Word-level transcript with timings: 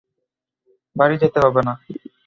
বাড়ি 0.95 1.15
যেতে 1.21 1.39
হবে 1.45 1.61
না। 1.67 1.73